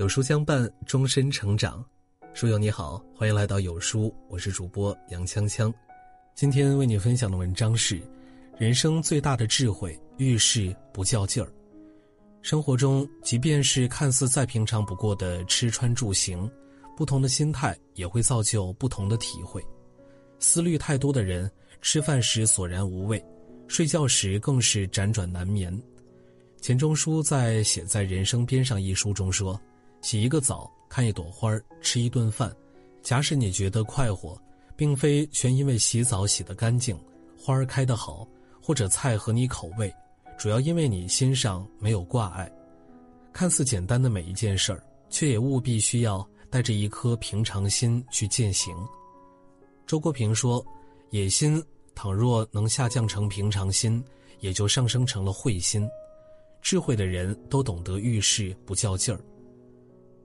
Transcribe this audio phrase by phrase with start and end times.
[0.00, 1.84] 有书相伴，终身成长。
[2.32, 5.70] 书友你好，欢迎来到有书，我是主播杨锵锵。
[6.34, 8.00] 今天为你分享的文章是：
[8.56, 11.52] 人生最大的智慧，遇事不较劲儿。
[12.40, 16.50] 生活中，即便是看似再平常不过的吃穿住行，
[16.96, 19.62] 不同的心态也会造就不同的体会。
[20.38, 21.50] 思虑太多的人，
[21.82, 23.22] 吃饭时索然无味，
[23.68, 25.78] 睡觉时更是辗转难眠。
[26.62, 29.60] 钱钟书在《写在人生边上》一书中说。
[30.00, 31.50] 洗一个澡，看一朵花
[31.80, 32.54] 吃一顿饭。
[33.02, 34.40] 假使你觉得快活，
[34.76, 36.98] 并非全因为洗澡洗得干净，
[37.38, 38.26] 花儿开得好，
[38.62, 39.92] 或者菜合你口味，
[40.38, 42.50] 主要因为你心上没有挂碍。
[43.32, 48.74] 看似简单的每一件事儿，却也务必需要带着一颗平常心去践行。
[49.86, 50.64] 周国平说
[51.10, 51.62] ：“野心
[51.94, 54.02] 倘若能下降成平常心，
[54.40, 55.88] 也就上升成了慧心。
[56.60, 59.20] 智慧的人都懂得遇事不较劲儿。”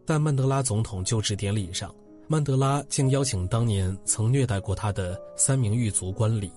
[0.06, 1.94] 在曼德拉总统就职典礼上，
[2.28, 6.52] 曼德拉竟邀请当年曾虐待过他的三名狱卒观礼。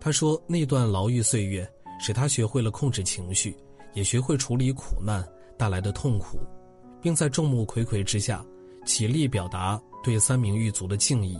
[0.00, 1.66] 他说，那段牢狱岁月
[2.00, 3.56] 使他学会了控制情绪，
[3.92, 5.24] 也学会处理苦难
[5.56, 6.40] 带来的痛苦，
[7.00, 8.44] 并在众目睽睽之下，
[8.84, 11.38] 起立表达对三名狱卒的敬意。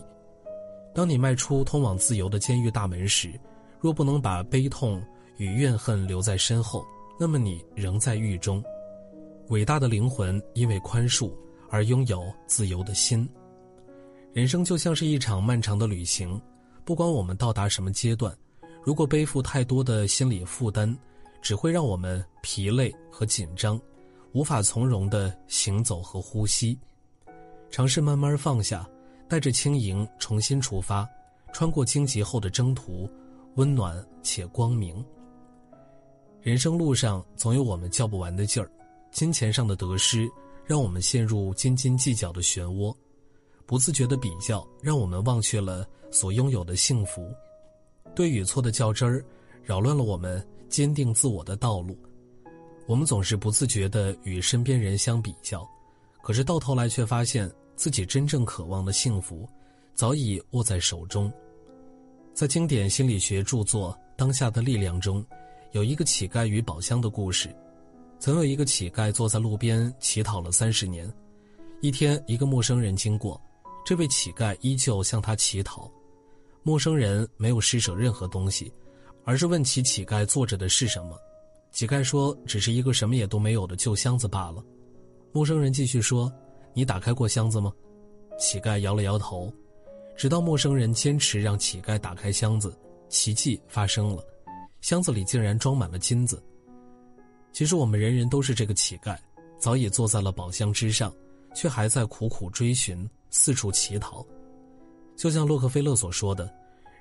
[0.95, 3.33] 当你迈出通往自由的监狱大门时，
[3.81, 5.03] 若不能把悲痛
[5.37, 6.87] 与怨恨留在身后，
[7.19, 8.63] 那么你仍在狱中。
[9.48, 11.31] 伟大的灵魂因为宽恕
[11.69, 13.28] 而拥有自由的心。
[14.33, 16.41] 人生就像是一场漫长的旅行，
[16.84, 18.36] 不管我们到达什么阶段，
[18.83, 20.97] 如果背负太多的心理负担，
[21.42, 23.81] 只会让我们疲累和紧张，
[24.33, 26.79] 无法从容的行走和呼吸。
[27.70, 28.89] 尝试慢慢放下，
[29.29, 31.08] 带着轻盈重新出发，
[31.53, 33.08] 穿过荆棘后的征途，
[33.56, 35.05] 温暖且光明。
[36.41, 38.70] 人生路上总有我们较不完的劲儿。
[39.15, 40.29] 金钱上的得失，
[40.67, 42.92] 让我们陷入斤斤计较的漩涡；
[43.64, 47.23] 不自觉的比较，让我们忘却了所拥有的幸福；
[48.13, 49.25] 对与错的较真儿，
[49.63, 51.97] 扰乱了我们坚定自我的道路。
[52.89, 55.64] 我们总是不自觉地与身边人相比较，
[56.20, 59.48] 可是到头来却发现自己真正渴望的幸福，
[59.95, 61.33] 早已握在手中。
[62.33, 65.25] 在经典心理学著作《当下的力量》中，
[65.70, 67.55] 有一个乞丐与宝箱的故事。
[68.24, 71.12] 曾有一个乞丐坐在路边乞讨了三十年，
[71.83, 73.39] 一天，一个陌生人经过，
[73.85, 75.92] 这位乞丐依旧向他乞讨。
[76.63, 78.73] 陌生人没有施舍任何东西，
[79.27, 81.18] 而是问起乞丐坐着的是什么。
[81.70, 84.64] 乞丐说：“只是一个什么也都没有的旧箱子罢了。”
[85.30, 86.33] 陌生人继续说
[86.73, 87.70] ：“你打开过箱子吗？”
[88.40, 89.52] 乞丐摇了摇头。
[90.17, 92.74] 直到陌生人坚持让乞丐打开箱子，
[93.11, 94.24] 奇迹发生了，
[94.80, 96.42] 箱子里竟然装满了金子。
[97.55, 99.17] 其实我们人人都是这个乞丐，
[99.59, 101.15] 早已坐在了宝箱之上，
[101.55, 104.27] 却还在苦苦追寻，四处乞讨。
[105.15, 106.53] 就像洛克菲勒所说的：“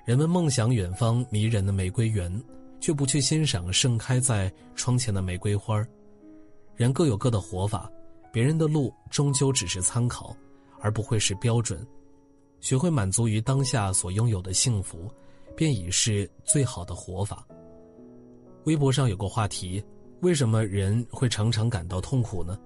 [0.06, 2.40] 人们梦想远方迷人的玫瑰园，
[2.78, 5.84] 却不去欣赏盛开在窗前的玫瑰花。”
[6.76, 7.90] 人各有各的活法，
[8.32, 10.36] 别人的路终究只是参考，
[10.78, 11.84] 而不会是标准。
[12.60, 15.10] 学会满足于当下所拥有的幸福，
[15.56, 17.44] 便已是最好的活法。
[18.66, 19.84] 微博上有个话题。
[20.24, 22.58] 为什么人会常常感到痛苦呢？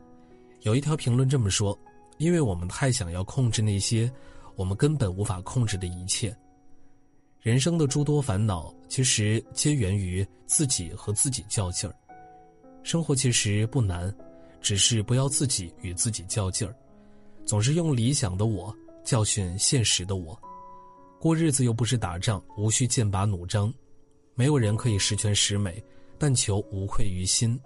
[0.60, 1.76] 有一条评论这么说：，
[2.18, 4.08] 因为我们太想要控制那些
[4.54, 6.32] 我们根本无法控制的一切。
[7.40, 11.96] 人生的诸多烦恼，其实皆源于自己和自己较劲儿。
[12.84, 14.14] 生活其实不难，
[14.60, 16.72] 只是不要自己与自己较劲儿，
[17.44, 20.40] 总是用理想的我教训现实的我。
[21.18, 23.74] 过日子又不是打仗，无需剑拔弩张，
[24.36, 25.82] 没有人可以十全十美。
[26.18, 27.58] 但求无愧于心，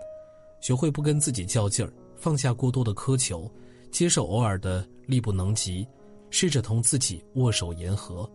[0.61, 3.51] 学会不跟自己较劲儿，放下过多的苛求，
[3.91, 5.87] 接受偶尔的力不能及，
[6.31, 8.31] 试着同自己握手言和。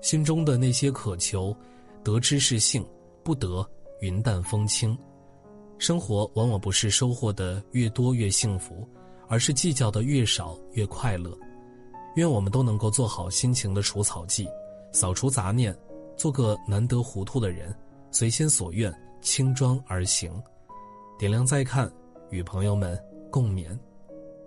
[0.00, 1.56] 心中的那些渴求，
[2.02, 2.84] 得之是幸，
[3.22, 3.68] 不得
[4.00, 4.96] 云淡风轻。
[5.78, 8.86] 生活往往不是收获的越多越幸福，
[9.28, 11.36] 而是计较的越少越快乐。
[12.16, 14.48] 愿我们都能够做好心情的除草剂，
[14.92, 15.76] 扫除杂念，
[16.16, 17.72] 做个难得糊涂的人，
[18.10, 18.92] 随心所愿。
[19.20, 20.32] 轻装而行，
[21.18, 21.90] 点亮再看，
[22.30, 22.98] 与朋友们
[23.30, 23.78] 共勉。